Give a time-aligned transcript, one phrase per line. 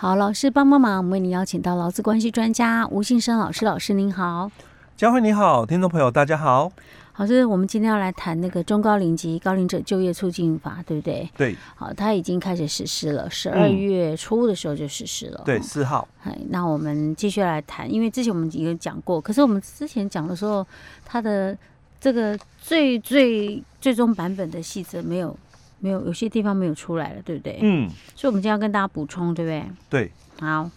[0.00, 4.50] 好，老师帮帮忙，我们为您邀请到劳资关系专家吴信生老师，老师您好，
[4.96, 6.72] 佳慧你好，听众朋友大家好。
[7.16, 11.28] 老师，我们今天要来谈那个中高龄及高龄者就业促进法，对不对？
[11.36, 11.54] 对。
[11.76, 15.42] 好，它已经开始实施了，十二月初的时候就实施了。
[15.42, 16.08] 嗯、对，四号。
[16.24, 20.66] 哎，那我们继续来谈，因为之前我们已经讲过，可是我们之前讲的时候，
[21.04, 21.54] 它的
[22.00, 25.36] 这个最最最终版本的细则没有
[25.80, 27.58] 没有，有些地方没有出来了，对不对？
[27.62, 27.90] 嗯。
[28.14, 29.64] 所以我们今天要跟大家补充，对不对？
[29.88, 30.12] 对。
[30.40, 30.70] 好。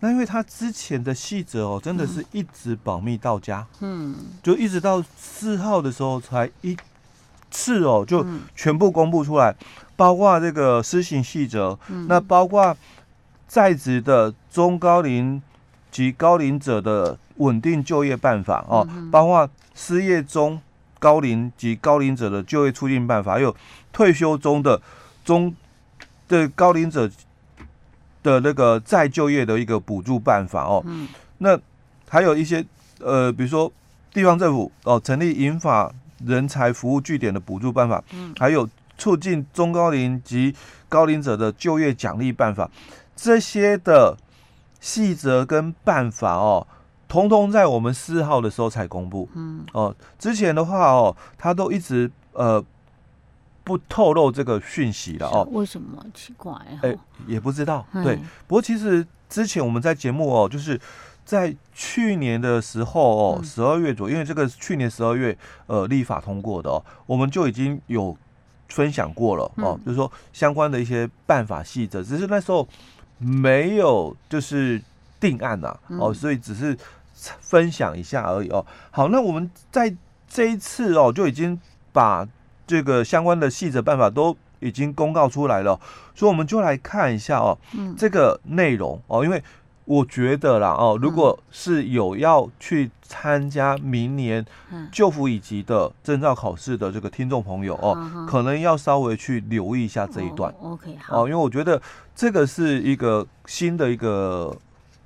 [0.00, 6.76] 那因为他之前的细则哦，真的是一直保密到家，嗯，就一直到四号的时候才一
[7.50, 8.24] 次哦，就
[8.54, 9.56] 全部公布出来，
[9.96, 11.76] 包括这个施行细则，
[12.08, 12.76] 那包括
[13.48, 15.40] 在职的中高龄
[15.90, 20.60] 及高龄者的稳定就业办法哦，包括失业中
[20.98, 23.56] 高龄及高龄者的就业促进办法，还有
[23.96, 24.82] 退休中的
[25.24, 25.54] 中
[26.28, 27.10] 的高龄者。
[28.26, 31.06] 的那个再就业的一个补助办法哦，嗯，
[31.38, 31.56] 那
[32.08, 32.66] 还有一些
[32.98, 33.72] 呃，比如说
[34.12, 35.92] 地方政府哦，成立银法
[36.24, 40.52] 人才服务据点的补助办法，嗯，还有促进中高龄及
[40.88, 42.68] 高龄者的就业奖励办法，
[43.14, 44.16] 这些的
[44.80, 46.66] 细则跟办法哦，
[47.06, 52.64] 通通在我们四号的时候才公布，嗯，哦，之前的话哦，他都一直呃。
[53.66, 55.48] 不透露这个讯息了哦？
[55.50, 56.52] 为什么奇怪？
[56.82, 57.84] 哎、欸，也不知道。
[57.92, 60.80] 对，不过其实之前我们在节目哦，就是
[61.24, 68.16] 在去年的时候哦，十二月左右，因为这个去年十二月呃立法通过的哦，我们就已经有
[68.68, 72.68] 分享过了哦，就是说相关的一些办法细则，只是那时候
[73.18, 74.80] 没有就是
[75.18, 76.78] 定案呐哦，所以只是
[77.16, 78.64] 分享一下而已哦。
[78.92, 79.92] 好，那我们在
[80.28, 81.60] 这一次哦，就已经
[81.92, 82.24] 把。
[82.66, 85.78] 这个相关的细则办法都已经公告出来了，
[86.14, 89.42] 所以我们就来看一下哦，嗯、这个内容哦，因为
[89.84, 94.44] 我觉得啦哦，如果是有要去参加明年
[94.90, 100.50] 就服以及的证照考试的这个听众朋友哦，嗯、可能要稍微去留意一下这一段。
[100.58, 101.80] 哦、OK 好，哦，因为我觉得
[102.14, 104.56] 这个是一个新的一个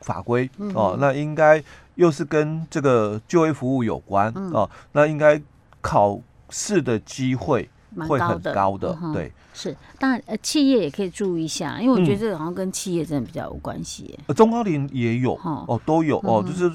[0.01, 1.63] 法规哦，那应该
[1.97, 5.39] 又是跟这个就业服务有关哦，那应该
[5.81, 6.19] 考。
[6.51, 7.69] 是的机会
[8.09, 14.19] 会很高的，对，是当然，呃，企业也可以注意一下，因为我觉得这个好像跟企业真的比较有关系。
[14.27, 16.71] 呃，中高龄也有哦，都有哦，就是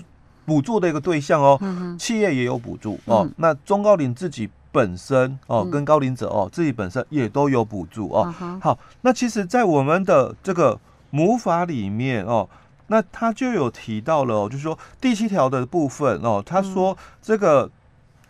[0.46, 1.60] 补助的一个对象哦，
[1.98, 3.28] 企业也有补助哦。
[3.38, 8.34] 那中高龄自己本身哦，跟高龄者哦，自己本身也都有补助哦。
[8.62, 10.78] 好，那其实，在我们的这个
[11.12, 12.48] 母法里面哦，
[12.88, 17.72] 那他就有提到了，就是说第七条的部分哦，他说这个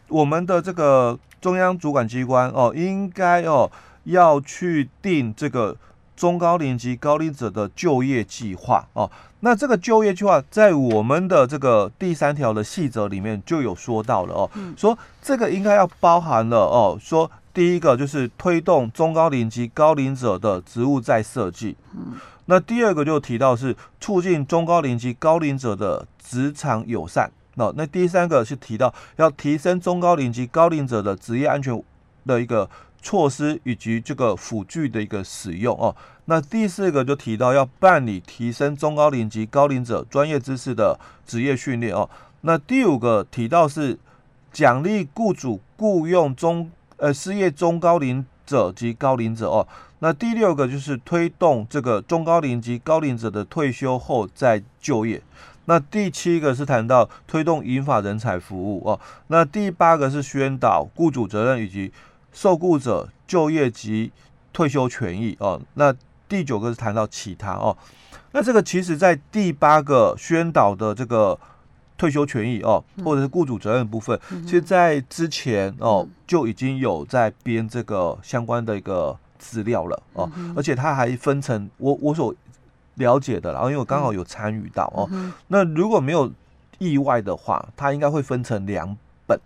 [0.07, 1.17] 我们的这个。
[1.41, 3.69] 中央主管机关哦，应该哦
[4.05, 5.77] 要去定这个
[6.15, 9.11] 中高龄及高龄者的就业计划哦。
[9.41, 21.77] 那这个就业计划在我们的这个第三条的细则里面就有说到了哦，说这个应该要包含了哦，说第一个就是推动中高龄及高龄者的职务再设计，
[22.45, 27.29] 那第二个就提到是促进中高龄及高龄者的职场友善。
[27.55, 31.81] 那、那第三个是提到要提升中高龄及高龄者的职业安全
[32.25, 32.69] 的一个
[33.01, 35.95] 措施以及这个辅具的一个使用哦。
[36.25, 42.09] 那第四个就提到要办理提升中高龄及高龄者专业知识的职业训练哦。
[42.41, 43.97] 那第五个提到是
[44.51, 49.67] 奖励雇主雇佣中呃失业中高龄者及高龄者哦。
[49.99, 55.21] 那第六个就是推动这个中高龄及高龄者的退休后再就业。
[55.65, 61.91] 那第七个是谈到推动银发人才服务哦，那第八个是宣导雇主责任以及
[62.31, 64.11] 受雇者就业及
[64.53, 65.93] 退休权益哦，那
[66.29, 67.75] 第九个是谈到其他哦，
[68.31, 71.37] 那这个其实在第八个宣导的这个
[71.97, 82.33] 退休权益哦，或者是雇主责任部分，其实在之前哦就已经有在编这个相关的一个资料了哦，而且它还分成我我所。
[82.95, 86.31] 了解的，然后因为我刚好有参与到哦，嗯、那如果没有
[86.77, 88.95] 意外的话，它应该会分成两
[89.27, 89.39] 本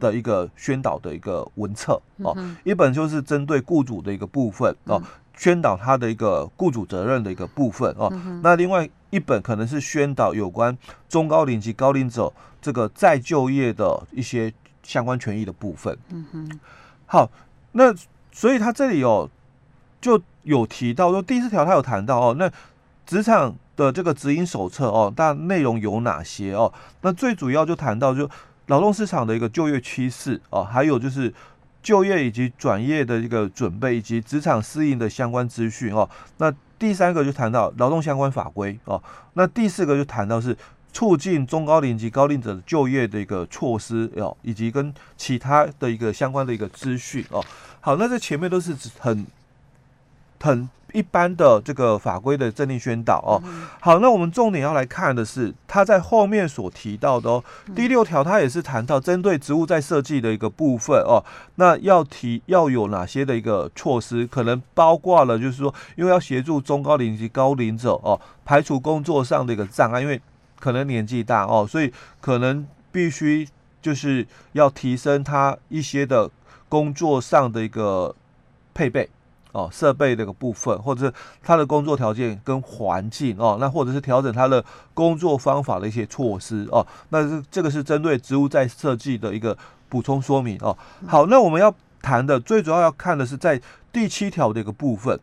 [0.00, 5.00] 的一个宣导的一个文册、嗯、哦，一本就是针对雇主的一个部分哦，
[5.36, 10.76] 宣导他的一个雇主责任的一个部分哦，嗯、那另外一本可能是宣导有关
[11.08, 14.52] 中高龄及高龄者这个再就业的一些
[14.82, 15.96] 相关权益的部分。
[16.10, 16.60] 嗯哼，
[17.06, 17.30] 好，
[17.72, 17.94] 那
[18.32, 19.30] 所以他这里哦
[20.00, 22.50] 就有提到说第四条他有谈到哦，那。
[23.08, 26.70] 职场的这个指引手册哦，但内容有哪些哦？
[27.00, 28.28] 那最主要就谈到就
[28.66, 31.32] 劳动市场的一个就业趋势哦，还有就是
[31.82, 36.06] 就业以及转业的一个准备，以及职场适应的相关资讯哦。
[36.36, 39.02] 那第三个就谈到劳动相关法规哦，
[39.32, 40.54] 那第四个就谈到是
[40.92, 47.42] 促进中高龄及高龄者的就业的一个措施哦，以及跟其他的一个相关的一个资讯哦。
[47.80, 49.26] 好，那这前面都是很
[50.38, 50.68] 很。
[50.92, 53.42] 一般的这个法规的政令宣导哦，
[53.80, 57.44] 好，那我们重点要来看的是他在后面所提到的哦，
[57.74, 61.22] 第六条他也是谈到针对植物在设计的一个部分哦，
[61.56, 70.20] 那要提要有哪些的一个措施，可能包括了就是说，因为要协助中高龄及高龄者哦，排除工作上的一个障碍，因为
[70.58, 73.46] 可能年纪大哦，所以可能必须
[73.82, 76.30] 就是要提升他一些的
[76.68, 78.14] 工作上的一个
[78.72, 79.08] 配备。
[79.52, 84.64] 哦，设备这个部分，或者是他的工作条件跟环境哦，那或者是调整他的
[84.94, 89.56] 工作方法的一些措施哦，那是这个是针对职务再设计的一个
[89.88, 90.76] 补充说明哦。
[91.06, 93.60] 好，那我们要谈的最主要要看的是在
[93.90, 95.18] 第七条的一个部分，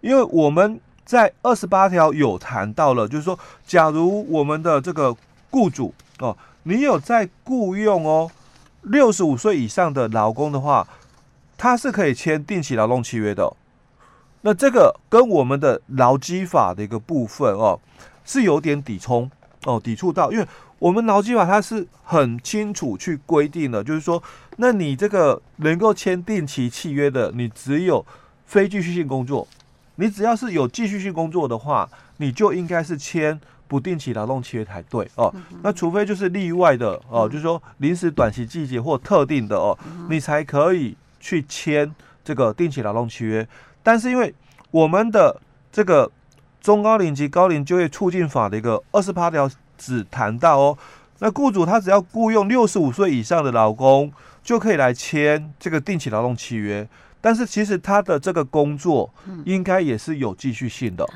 [0.00, 5.16] 因为我们在二十八条有谈到了，就是说，假如我们的这个
[5.50, 8.30] 雇主哦，你有在雇佣哦
[8.82, 10.86] 六十五岁以上的劳工的话，
[11.56, 13.50] 他是可以签定期劳动契约的。
[14.42, 17.78] 那这个跟我们的劳基法的一个部分哦，
[18.24, 19.30] 是有点抵冲
[19.64, 20.46] 哦，抵触到，因为
[20.78, 24.22] 我们劳基法它是很清楚去规定的，就是说，
[24.58, 28.04] 那你这个能够签定期契约的，你只有
[28.46, 29.46] 非继续性工作，
[29.96, 31.88] 你只要是有继续性工作的话，
[32.18, 35.34] 你就应该是签不定期劳动契约才对哦。
[35.62, 39.76] 那除非就是例外的哦，就是说临时短期季节或特定的哦，
[40.08, 41.92] 你才可以去签
[42.24, 43.46] 这个定期劳动契约。
[43.82, 44.34] 但是因为
[44.70, 45.40] 我们的
[45.72, 46.10] 这个
[46.60, 50.78] 中高龄及高龄就业促进法的一个二十八条只谈到哦，
[51.20, 56.86] 那雇主他只要雇佣六十五岁以上的劳工就可以来签这个定期劳动契约，
[57.20, 59.08] 但是其实他的这个工作
[59.44, 61.06] 应该也是有继续性的，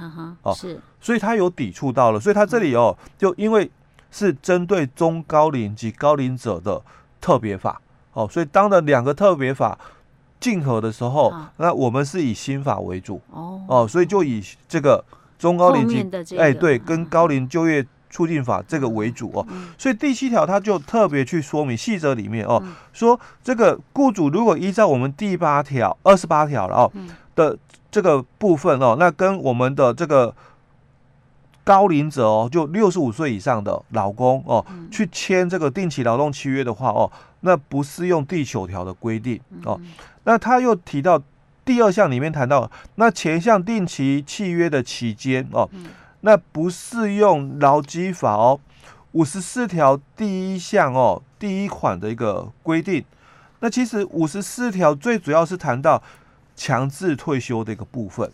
[0.43, 3.71] 哦，是，所以他有抵触到了，所以他这里哦，就因为
[4.11, 6.81] 是针对中高龄及高龄者的
[7.21, 7.81] 特别法，
[8.13, 9.79] 哦，所以当了两个特别法。
[10.43, 13.21] 竞合的时候，那我们是以新法为主。
[13.31, 15.03] 哦，哦，所以就以这个
[15.39, 19.47] 中高龄及哎对，跟高龄就业促进法这个为主哦，
[19.79, 22.63] 所以第七条它就特别去说明细则里面哦，
[22.93, 26.93] 说这个雇主如果依照我们第八条二十八条了哦
[27.35, 27.57] 的
[27.91, 30.35] 这个部分哦，那跟我们的这个
[31.65, 37.11] 高龄者哦，就六十五岁以上的老公哦，去签这个定期劳动契约的话哦，
[37.43, 39.81] 那不适用第九条的规定哦。
[40.25, 41.23] 那他又提到
[41.65, 45.69] 第二项里面谈到，那前项定期契约的期间哦，
[46.23, 48.59] 那不适用劳基法哦，
[49.13, 53.05] 五十四条第一项哦，第一款的一个规定。
[53.61, 56.03] 那其实五十四条最主要是谈到
[56.57, 58.29] 强制退休的一个部分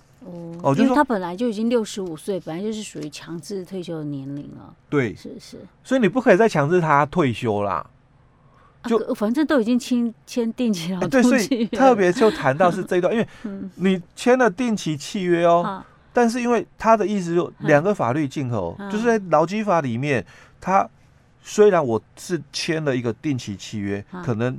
[0.62, 4.74] 哦，因为他本来就已经六十五岁，本来就是属于强制退休的年龄了。
[4.88, 5.58] 对，是是。
[5.84, 7.86] 所以你不可以再强制他退休啦。
[8.88, 13.28] 就、啊、反正都已经签签定期了，对， 所以特别就谈到是这一段，因为
[13.76, 15.82] 你签了定期契约哦，嗯、
[16.12, 20.24] 但是因为他的意思就两个法律竞合，嗯、就是在劳基法里面，
[20.60, 20.88] 他
[21.42, 24.58] 虽然我是签了一个定期契约，嗯、可能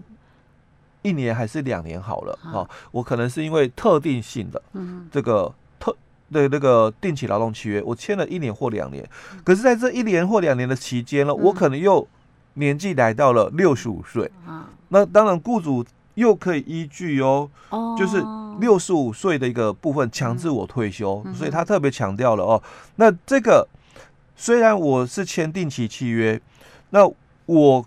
[1.01, 4.61] 一年还是两年好了啊、嗯哦，我可能是因为特定性的
[5.11, 5.95] 这个特
[6.31, 9.07] 的那个定期劳动契约，我签了一年或两年，
[9.43, 12.07] 可是在这一年或两年的期间呢，我可能又
[12.55, 14.29] 年纪来到了六十五岁，
[14.89, 17.49] 那当然雇主又可以依据哦，
[17.97, 18.23] 就是
[18.59, 22.61] 六十五岁的一个部分强制我退休，所以他特别强调了哦。
[22.95, 23.67] 那这个
[24.35, 26.41] 虽然我是签定期契约，
[26.89, 27.09] 那
[27.45, 27.85] 我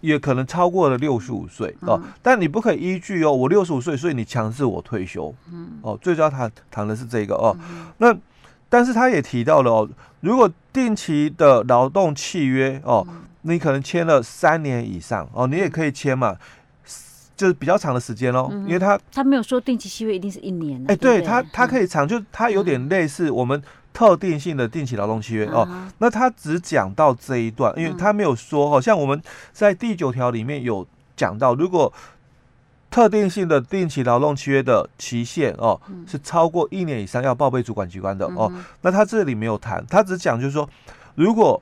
[0.00, 5.34] 也可能超过了六十五岁哦，但你不可以依据哦，我六十五岁，所以你强制我退休，
[5.82, 7.56] 哦，最主要谈谈的是这个哦，
[7.98, 8.16] 那。
[8.66, 13.06] 但是他也提到了哦，如果定期的劳动契约哦，
[13.44, 16.36] 你可能签了三年以上哦，你也可以签嘛，
[17.36, 25.46] 就是比较长的时间哦，因为他他没有说定期契约一定是一年，哎，对他他可以长，就他有点类似我们特定性的定期劳动契约。
[25.46, 29.22] 哦，那他只讲到这一段，因为他没有说哦，像我们
[29.52, 30.86] 在第九条里面有
[31.16, 31.92] 讲到，如果。
[32.90, 38.48] 特定性的定期劳动契约的期限哦，是超过一年以上要报备主管机关的哦。
[38.82, 40.70] 那他这里没有谈，他只讲就是说，
[41.16, 41.60] 如果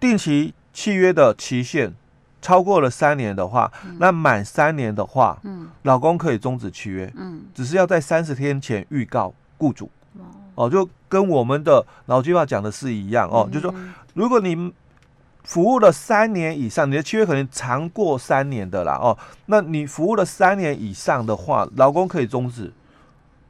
[0.00, 1.94] 定期契约的期限
[2.42, 7.44] 超过了三年的话，那满三年的话，嗯，老公可以终止契约，嗯。
[7.54, 9.90] 只是要在三十天前预告雇主。
[10.54, 13.74] 哦，就跟我们的劳基法讲的是一样哦，就是说
[14.12, 14.74] 如果你。
[15.46, 19.14] 服务了三年以上，你的契约可能长过三年的啦哦。
[19.44, 22.72] 那你服务了三年以上的话，劳工可以终止，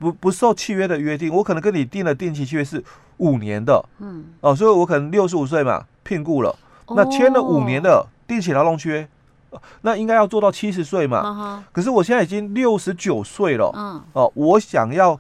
[0.01, 2.83] 不不受契约的约定，我可能跟你订了定期契约是
[3.19, 6.57] 五年的，嗯，哦，所以我可能六十五岁嘛，聘雇了，哦、
[6.89, 9.09] 那签了五年的定期劳动约，
[9.83, 15.19] 那应该要做到七十岁嘛，可是我现在已经六十九岁了，嗯，哦，我想要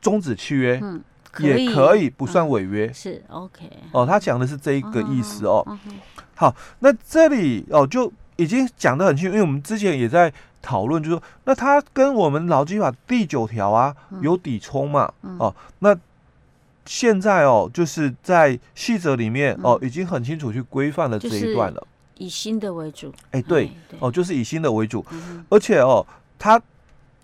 [0.00, 1.02] 终止契约，嗯，
[1.38, 5.78] 也可以不算违约，嗯、是 OK，哦，他讲的是这一个意思哦，哦
[6.34, 10.32] 好，那这里哦就已经讲得很清楚，因为我们之前也在。
[10.62, 15.08] 讨论就是说，那他跟我们劳基法第九条啊有抵冲嘛？
[15.38, 15.96] 哦，那
[16.86, 21.86] 现在哦，就是在细则里面哦，已经很清楚去规范了这一段了。
[22.16, 23.12] 以新的为主。
[23.32, 23.98] 哎，对，对。
[23.98, 26.06] 哦，就是以新的为主，嗯、而且哦，
[26.38, 26.58] 他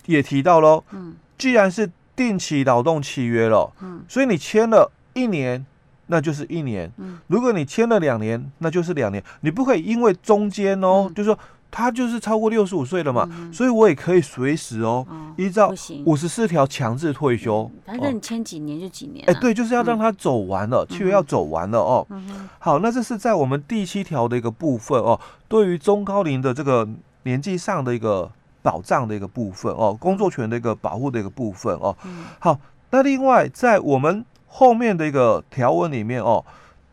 [0.04, 5.64] 也提到喽，嗯，既然是定期劳动契约了，嗯，所以你签了一年，
[6.08, 11.38] 那就是一年，嗯，如果你签了两年，那就是两年，你不可以因为中间哦，嗯、就是说。
[11.74, 15.72] 他就是超过六十五岁了嘛，嗯、所以我也可以随时哦，哦依照
[16.04, 17.68] 五十四条强制退休。
[17.86, 19.30] 反正你签几年就几年，啊。
[19.30, 22.06] 哎、欸，对，就是要让他走完了，契约、嗯、要走完了哦。
[22.10, 26.86] 嗯、好，那这是在我们第七条的一个部分哦，对于中高龄的这个
[27.22, 31.96] 年纪上的一个保障的一个部分哦，工作权的一个保护的一个部分哦。
[32.04, 32.60] 嗯、好，
[32.90, 36.44] 那另外在我们后面的一个条文里面哦，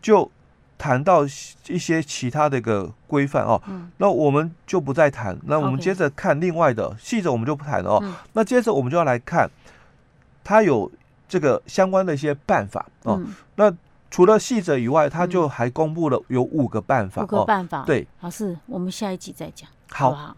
[0.02, 0.32] 就。
[0.80, 1.26] 谈到
[1.68, 5.38] 一些其他的一个规范哦，嗯、那我们就不再谈。
[5.44, 8.00] 那我们接着看另外的细则，我们就不谈了哦。
[8.02, 9.52] 嗯、那接着我们就要来看，
[10.42, 10.90] 它有
[11.28, 13.20] 这个相关的一些办法哦。
[13.20, 13.72] 嗯、那
[14.10, 17.24] 除了细则以外，它就还公布了有五个办法。
[17.24, 19.70] 五个办法，对，老师，我们下一集再讲。
[19.90, 20.12] 好。
[20.14, 20.36] 好